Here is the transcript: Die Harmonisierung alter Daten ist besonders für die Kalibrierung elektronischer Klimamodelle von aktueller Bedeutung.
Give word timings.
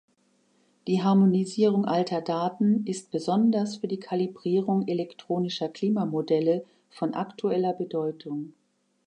Die 0.87 1.03
Harmonisierung 1.03 1.85
alter 1.85 2.21
Daten 2.21 2.87
ist 2.87 3.11
besonders 3.11 3.77
für 3.77 3.87
die 3.87 3.99
Kalibrierung 3.99 4.87
elektronischer 4.87 5.69
Klimamodelle 5.69 6.65
von 6.89 7.13
aktueller 7.13 7.73
Bedeutung. 7.73 8.51